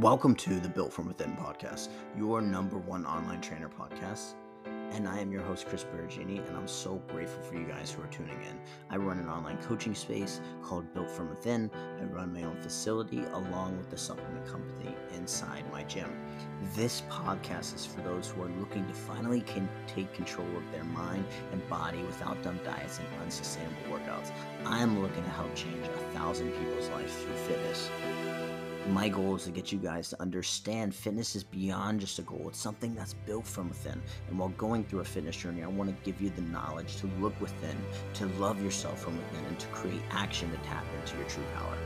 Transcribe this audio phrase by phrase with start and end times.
[0.00, 4.32] Welcome to the Built From Within podcast, your number one online trainer podcast.
[4.64, 8.02] And I am your host, Chris Peragine, and I'm so grateful for you guys who
[8.02, 8.58] are tuning in.
[8.88, 11.70] I run an online coaching space called Built From Within.
[12.00, 16.10] I run my own facility along with the supplement company inside my gym.
[16.74, 20.84] This podcast is for those who are looking to finally can take control of their
[20.84, 24.32] mind and body without dumb diets and unsustainable workouts.
[24.64, 27.90] I am looking to help change a thousand people's lives through fitness
[28.88, 32.46] my goal is to get you guys to understand fitness is beyond just a goal.
[32.48, 34.00] It's something that's built from within.
[34.28, 37.06] And while going through a fitness journey, I want to give you the knowledge to
[37.20, 37.76] look within,
[38.14, 41.76] to love yourself from within, and to create action to tap into your true power.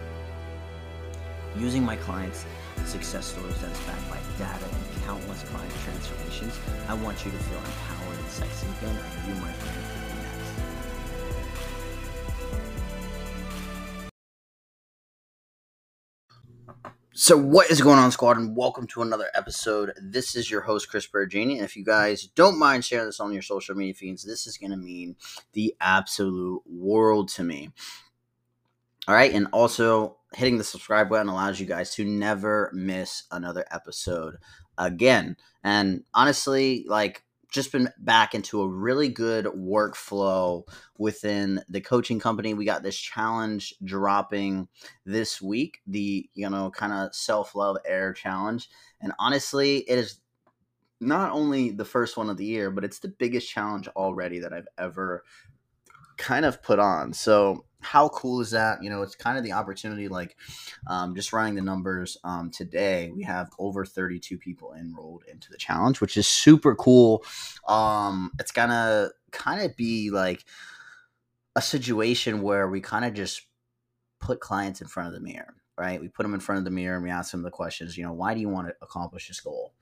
[1.58, 2.44] Using my clients'
[2.84, 6.58] success stories that's backed by data and countless client transformations,
[6.88, 10.05] I want you to feel empowered and sexy again, and you, my friend,
[17.26, 19.90] So, what is going on, squad, and welcome to another episode.
[20.00, 21.56] This is your host, Chris Peragine.
[21.56, 24.56] And if you guys don't mind sharing this on your social media feeds, this is
[24.56, 25.16] going to mean
[25.52, 27.70] the absolute world to me.
[29.08, 29.32] All right.
[29.32, 34.36] And also, hitting the subscribe button allows you guys to never miss another episode
[34.78, 35.36] again.
[35.64, 40.64] And honestly, like, just been back into a really good workflow
[40.98, 42.54] within the coaching company.
[42.54, 44.68] We got this challenge dropping
[45.04, 48.68] this week, the you know kind of self love air challenge,
[49.00, 50.20] and honestly, it is
[51.00, 54.52] not only the first one of the year, but it's the biggest challenge already that
[54.52, 55.24] I've ever
[56.16, 57.12] kind of put on.
[57.12, 58.82] So how cool is that?
[58.82, 60.36] You know, it's kind of the opportunity, like
[60.88, 65.56] um, just running the numbers um, today, we have over 32 people enrolled into the
[65.56, 67.24] challenge, which is super cool.
[67.68, 70.44] Um, it's gonna kind of be like
[71.54, 73.42] a situation where we kind of just
[74.20, 76.00] put clients in front of the mirror, right?
[76.00, 78.04] We put them in front of the mirror and we ask them the questions, you
[78.04, 79.74] know, why do you want to accomplish this goal?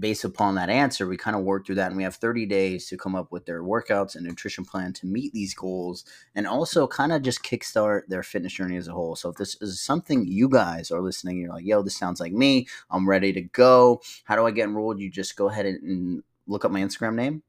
[0.00, 2.86] Based upon that answer, we kind of work through that and we have 30 days
[2.88, 6.04] to come up with their workouts and nutrition plan to meet these goals
[6.34, 9.16] and also kind of just kickstart their fitness journey as a whole.
[9.16, 12.32] So if this is something you guys are listening, you're like, yo, this sounds like
[12.32, 12.66] me.
[12.90, 14.00] I'm ready to go.
[14.24, 15.00] How do I get enrolled?
[15.00, 17.42] You just go ahead and look up my Instagram name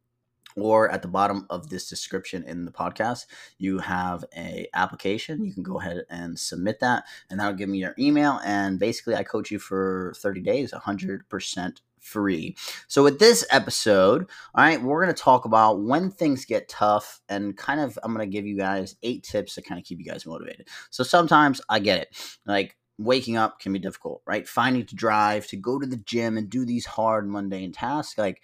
[0.55, 3.25] or at the bottom of this description in the podcast
[3.57, 7.77] you have a application you can go ahead and submit that and that'll give me
[7.77, 12.55] your email and basically i coach you for 30 days 100% free.
[12.87, 17.21] So, with this episode, all right, we're going to talk about when things get tough
[17.27, 19.99] and kind of, I'm going to give you guys eight tips to kind of keep
[19.99, 20.67] you guys motivated.
[20.91, 22.37] So, sometimes I get it.
[22.45, 24.47] Like, waking up can be difficult, right?
[24.47, 28.43] Finding to drive, to go to the gym and do these hard, mundane tasks, like,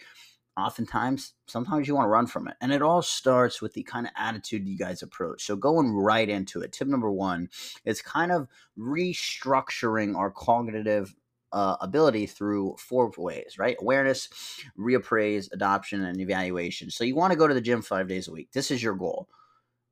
[0.58, 4.06] oftentimes sometimes you want to run from it and it all starts with the kind
[4.06, 7.50] of attitude you guys approach so going right into it tip number one
[7.86, 8.48] is kind of
[8.78, 11.16] restructuring our cognitive
[11.54, 13.78] uh, ability through four ways, right?
[13.80, 14.30] Awareness,
[14.78, 16.90] reappraise, adoption, and evaluation.
[16.90, 18.52] So you want to go to the gym five days a week.
[18.52, 19.28] This is your goal.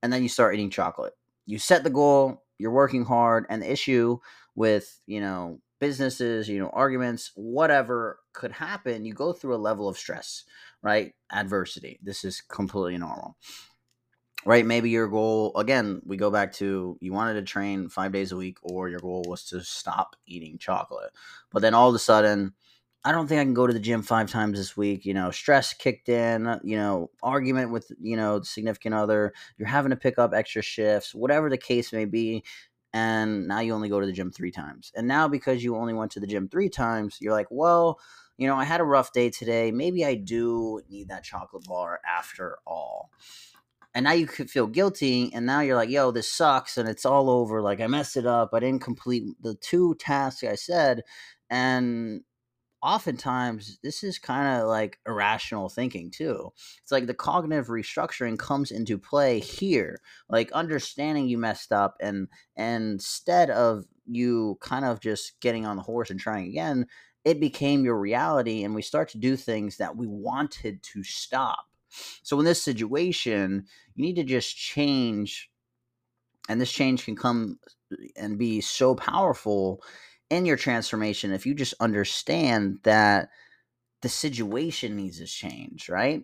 [0.01, 1.13] And then you start eating chocolate.
[1.45, 4.19] You set the goal, you're working hard, and the issue
[4.55, 9.87] with, you know, businesses, you know, arguments, whatever could happen, you go through a level
[9.87, 10.43] of stress,
[10.81, 11.13] right?
[11.31, 11.99] Adversity.
[12.03, 13.37] This is completely normal
[14.45, 14.65] right?
[14.65, 18.37] Maybe your goal, again, we go back to you wanted to train five days a
[18.37, 21.11] week, or your goal was to stop eating chocolate.
[21.51, 22.53] But then all of a sudden,
[23.03, 25.05] I don't think I can go to the gym five times this week.
[25.05, 29.33] You know, stress kicked in, uh, you know, argument with, you know, significant other.
[29.57, 32.43] You're having to pick up extra shifts, whatever the case may be.
[32.93, 34.91] And now you only go to the gym three times.
[34.95, 37.99] And now because you only went to the gym three times, you're like, well,
[38.37, 39.71] you know, I had a rough day today.
[39.71, 43.11] Maybe I do need that chocolate bar after all
[43.95, 47.05] and now you could feel guilty and now you're like yo this sucks and it's
[47.05, 51.01] all over like i messed it up i didn't complete the two tasks i said
[51.49, 52.21] and
[52.81, 56.49] oftentimes this is kind of like irrational thinking too.
[56.81, 62.27] It's like the cognitive restructuring comes into play here like understanding you messed up and,
[62.55, 66.87] and instead of you kind of just getting on the horse and trying again
[67.25, 71.68] it became your reality and we start to do things that we wanted to stop
[72.23, 73.65] so in this situation,
[73.95, 75.49] you need to just change,
[76.47, 77.59] and this change can come
[78.15, 79.81] and be so powerful
[80.29, 83.29] in your transformation if you just understand that
[84.01, 86.23] the situation needs to change, right?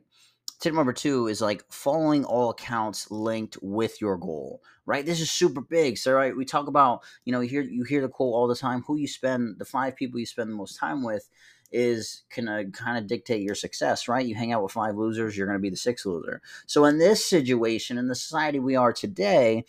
[0.59, 5.05] Tip number two is like following all accounts linked with your goal, right?
[5.05, 5.97] This is super big.
[5.97, 8.55] So, right, we talk about, you know, you hear you hear the quote all the
[8.55, 11.29] time: who you spend, the five people you spend the most time with
[11.75, 14.25] is gonna kind of dictate your success, right?
[14.25, 16.41] You hang out with five losers, you're gonna be the sixth loser.
[16.65, 19.65] So in this situation, in the society we are today,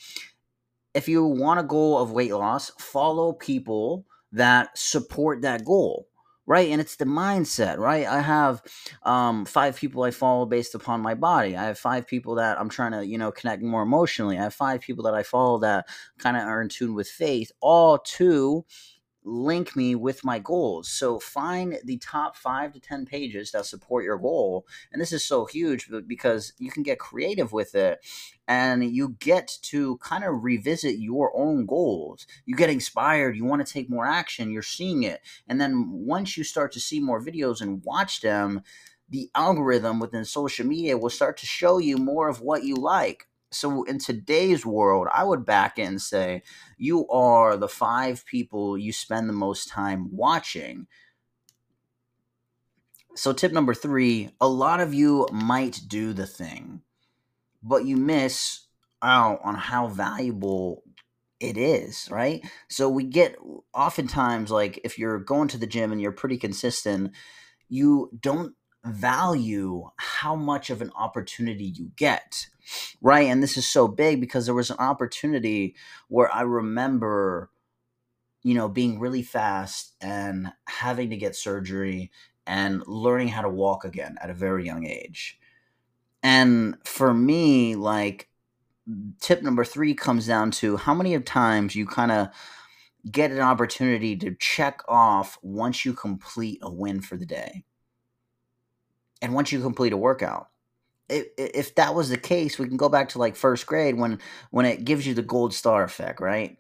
[0.95, 6.09] if you want a goal of weight loss, follow people that support that goal
[6.47, 8.63] right and it's the mindset right i have
[9.03, 12.69] um, five people i follow based upon my body i have five people that i'm
[12.69, 15.87] trying to you know connect more emotionally i have five people that i follow that
[16.19, 18.65] kind of are in tune with faith all to
[19.27, 20.89] link me with my goals.
[20.89, 24.67] So find the top five to 10 pages that support your goal.
[24.93, 27.99] And this is so huge because you can get creative with it
[28.47, 32.27] and you get to kind of revisit your own goals.
[32.47, 35.21] You get inspired, you want to take more action, you're seeing it.
[35.49, 38.63] And then once you start to see more videos and watch them,
[39.09, 43.27] the algorithm within social media will start to show you more of what you like
[43.57, 46.43] so in today's world, I would back in and say
[46.77, 50.87] you are the five people you spend the most time watching.
[53.15, 56.83] So tip number three, a lot of you might do the thing,
[57.63, 58.67] but you miss
[59.03, 60.83] out on how valuable
[61.41, 62.45] it is, right?
[62.69, 63.37] So we get
[63.75, 67.13] oftentimes like if you're going to the gym and you're pretty consistent,
[67.69, 68.55] you don't
[68.87, 72.47] value how much of an opportunity you get
[73.01, 73.29] right?
[73.29, 75.77] And this is so big because there was an opportunity
[76.09, 77.51] where i remember
[78.43, 82.11] you know being really fast and having to get surgery
[82.47, 85.39] and learning how to walk again at a very young age.
[86.23, 88.29] And for me like
[89.21, 92.29] tip number 3 comes down to how many of times you kind of
[93.11, 97.65] get an opportunity to check off once you complete a win for the day
[99.23, 100.49] and once you complete a workout
[101.09, 104.19] if, that was the case we can go back to like first grade when
[104.51, 106.59] when it gives you the gold star effect right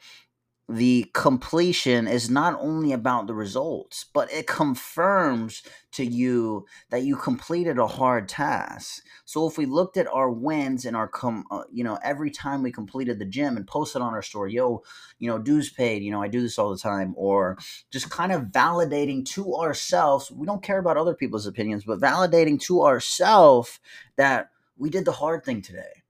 [0.68, 7.14] the completion is not only about the results, but it confirms to you that you
[7.14, 9.04] completed a hard task.
[9.24, 12.64] So if we looked at our wins and our com, uh, you know, every time
[12.64, 14.82] we completed the gym and posted on our story, yo,
[15.20, 17.56] you know, dues paid, you know, I do this all the time, or
[17.92, 20.32] just kind of validating to ourselves.
[20.32, 23.78] We don't care about other people's opinions, but validating to ourselves
[24.16, 26.02] that we did the hard thing today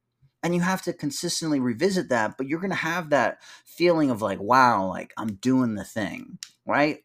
[0.42, 4.22] and you have to consistently revisit that but you're going to have that feeling of
[4.22, 6.98] like wow like i'm doing the thing right?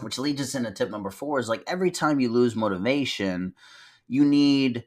[0.00, 3.54] Which leads us into tip number four is like every time you lose motivation
[4.08, 4.84] you need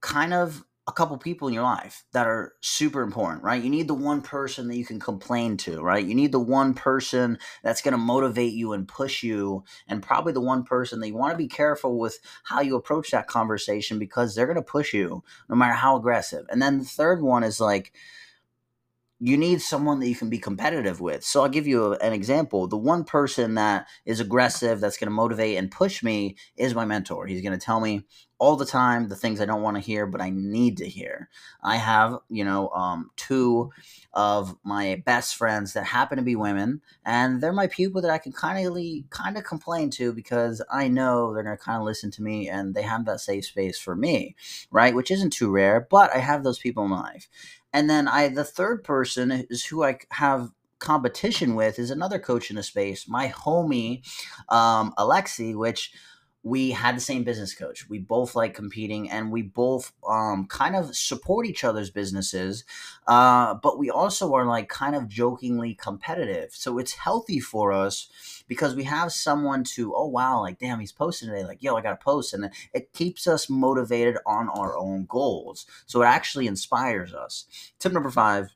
[0.00, 3.62] kind of a couple people in your life that are super important, right?
[3.62, 6.04] You need the one person that you can complain to, right?
[6.04, 10.34] You need the one person that's going to motivate you and push you, and probably
[10.34, 13.98] the one person that you want to be careful with how you approach that conversation
[13.98, 16.44] because they're going to push you no matter how aggressive.
[16.50, 17.92] And then the third one is like,
[19.24, 21.24] you need someone that you can be competitive with.
[21.24, 22.66] So I'll give you an example.
[22.66, 26.84] The one person that is aggressive, that's going to motivate and push me, is my
[26.84, 27.26] mentor.
[27.26, 28.04] He's going to tell me
[28.38, 31.30] all the time the things I don't want to hear, but I need to hear.
[31.62, 33.70] I have, you know, um, two
[34.12, 38.18] of my best friends that happen to be women, and they're my people that I
[38.18, 38.76] can kind of
[39.08, 42.50] kind of complain to because I know they're going to kind of listen to me
[42.50, 44.36] and they have that safe space for me,
[44.70, 44.94] right?
[44.94, 47.28] Which isn't too rare, but I have those people in my life.
[47.74, 52.50] And then I, the third person is who I have competition with is another coach
[52.50, 54.02] in the space, my homie,
[54.48, 55.92] um, Alexi, which
[56.44, 57.88] we had the same business coach.
[57.88, 62.64] We both like competing and we both um, kind of support each other's businesses.
[63.06, 66.50] Uh, but we also are like kind of jokingly competitive.
[66.52, 70.92] So it's healthy for us because we have someone to oh wow like damn he's
[70.92, 75.06] posting today like yo I gotta post and it keeps us motivated on our own
[75.08, 77.46] goals so it actually inspires us
[77.78, 78.50] tip number five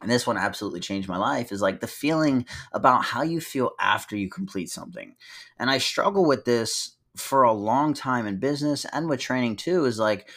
[0.00, 3.72] and this one absolutely changed my life is like the feeling about how you feel
[3.80, 5.16] after you complete something
[5.58, 9.84] and I struggle with this for a long time in business and with training too
[9.84, 10.30] is like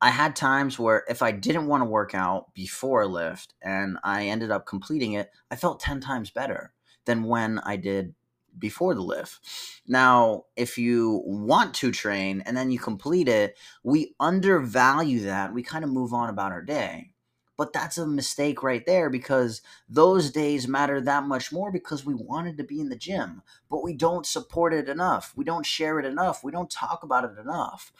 [0.00, 3.98] I had times where if I didn't want to work out before a lift and
[4.02, 6.72] I ended up completing it, I felt 10 times better
[7.04, 8.14] than when I did
[8.58, 9.38] before the lift.
[9.86, 15.54] Now, if you want to train and then you complete it, we undervalue that.
[15.54, 17.11] We kind of move on about our day.
[17.56, 22.14] But that's a mistake right there because those days matter that much more because we
[22.14, 25.32] wanted to be in the gym, but we don't support it enough.
[25.36, 26.42] We don't share it enough.
[26.42, 27.92] We don't talk about it enough.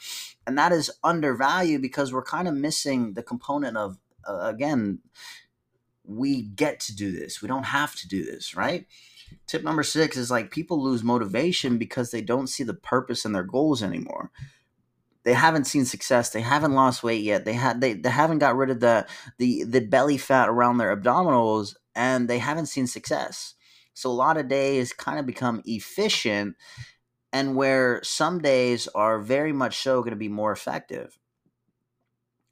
[0.47, 4.99] And that is undervalued because we're kind of missing the component of, uh, again,
[6.03, 7.41] we get to do this.
[7.41, 8.87] We don't have to do this, right?
[9.47, 13.31] Tip number six is like people lose motivation because they don't see the purpose in
[13.31, 14.31] their goals anymore.
[15.23, 16.29] They haven't seen success.
[16.29, 17.45] They haven't lost weight yet.
[17.45, 20.95] They had they, they haven't got rid of the the the belly fat around their
[20.95, 23.55] abdominals and they haven't seen success.
[23.93, 26.55] So a lot of days kind of become efficient
[27.31, 31.17] and where some days are very much so going to be more effective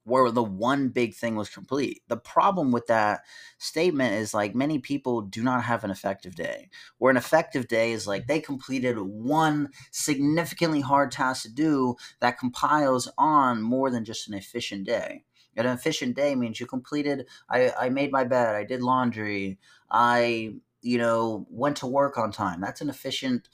[0.03, 2.01] where the one big thing was complete.
[2.07, 3.21] The problem with that
[3.57, 6.69] statement is like many people do not have an effective day.
[6.97, 12.39] Where an effective day is like they completed one significantly hard task to do that
[12.39, 15.23] compiles on more than just an efficient day.
[15.55, 20.55] An efficient day means you completed I, I made my bed, I did laundry, I
[20.81, 22.61] you know went to work on time.
[22.61, 23.49] That's an efficient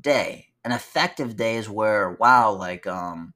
[0.00, 0.48] day.
[0.64, 3.34] An effective day is where wow, like um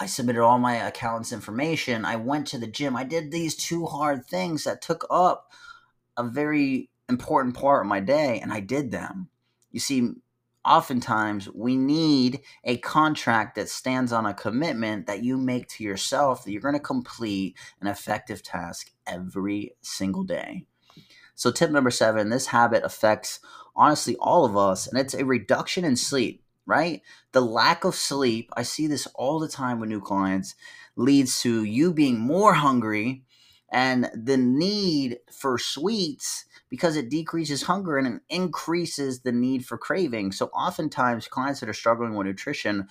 [0.00, 2.06] I submitted all my accountant's information.
[2.06, 2.96] I went to the gym.
[2.96, 5.52] I did these two hard things that took up
[6.16, 9.28] a very important part of my day, and I did them.
[9.70, 10.12] You see,
[10.64, 16.44] oftentimes we need a contract that stands on a commitment that you make to yourself
[16.44, 20.64] that you're going to complete an effective task every single day.
[21.34, 23.40] So, tip number seven this habit affects
[23.76, 27.02] honestly all of us, and it's a reduction in sleep right?
[27.32, 30.54] The lack of sleep, I see this all the time with new clients,
[30.96, 33.24] leads to you being more hungry
[33.72, 39.76] and the need for sweets because it decreases hunger and it increases the need for
[39.76, 40.32] craving.
[40.32, 42.86] So oftentimes clients that are struggling with nutrition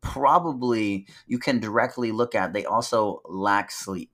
[0.00, 4.10] probably you can directly look at they also lack sleep.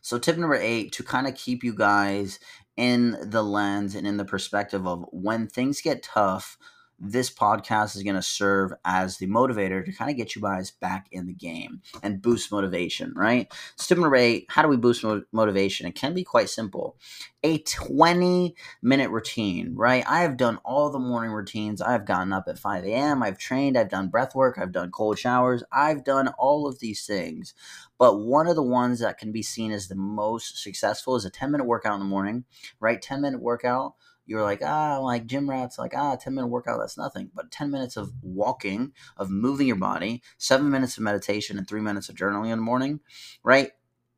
[0.00, 2.38] So tip number 8 to kind of keep you guys
[2.76, 6.58] in the lens and in the perspective of when things get tough,
[6.98, 10.70] this podcast is going to serve as the motivator to kind of get you guys
[10.70, 13.52] back in the game and boost motivation, right?
[13.90, 15.86] Number how do we boost motivation?
[15.86, 16.96] It can be quite simple.
[17.42, 20.04] A 20 minute routine, right?
[20.08, 21.82] I have done all the morning routines.
[21.82, 25.18] I've gotten up at 5 a.m., I've trained, I've done breath work, I've done cold
[25.18, 27.54] showers, I've done all of these things.
[27.98, 31.30] But one of the ones that can be seen as the most successful is a
[31.30, 32.44] 10 minute workout in the morning,
[32.80, 33.00] right?
[33.00, 33.94] 10 minute workout
[34.26, 37.30] you're like, ah, like gym rats, like, ah, 10 minute workout, that's nothing.
[37.34, 41.80] But 10 minutes of walking, of moving your body, seven minutes of meditation, and three
[41.80, 43.00] minutes of journaling in the morning,
[43.42, 43.72] right?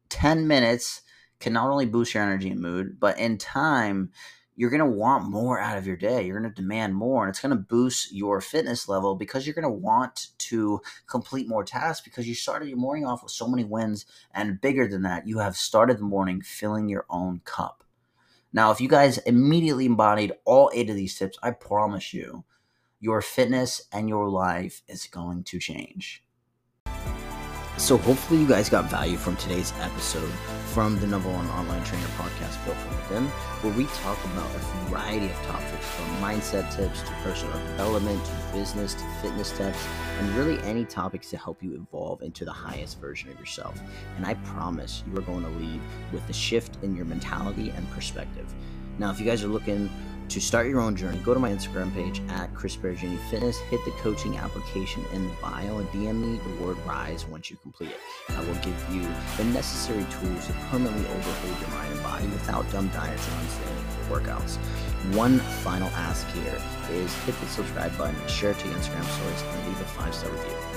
[0.08, 1.02] 10 minutes
[1.40, 4.10] can not only boost your energy and mood, but in time,
[4.56, 6.24] you're going to want more out of your day.
[6.24, 9.54] You're going to demand more, and it's going to boost your fitness level because you're
[9.54, 13.46] going to want to complete more tasks because you started your morning off with so
[13.46, 14.06] many wins.
[14.32, 17.84] And bigger than that, you have started the morning filling your own cup.
[18.52, 22.44] Now, if you guys immediately embodied all eight of these tips, I promise you,
[23.00, 26.24] your fitness and your life is going to change.
[27.78, 30.30] So, hopefully, you guys got value from today's episode
[30.72, 33.26] from the number one online trainer podcast, Built from Within,
[33.60, 38.32] where we talk about a variety of topics from mindset tips to personal development to
[38.54, 39.86] business to fitness tips,
[40.18, 43.78] and really any topics to help you evolve into the highest version of yourself.
[44.16, 47.90] And I promise you are going to leave with a shift in your mentality and
[47.90, 48.52] perspective.
[48.98, 49.90] Now, if you guys are looking
[50.28, 53.84] to start your own journey, go to my Instagram page at Chris Peragine Fitness, hit
[53.84, 57.90] the coaching application in the bio, and DM me the word RISE once you complete
[57.90, 58.00] it.
[58.30, 59.02] I will give you
[59.36, 64.16] the necessary tools to permanently overhaul your mind and body without dumb diets and unsustainable
[64.16, 64.56] workouts.
[65.14, 69.42] One final ask here is hit the subscribe button, share it to your Instagram stories,
[69.42, 70.75] and leave a five star review.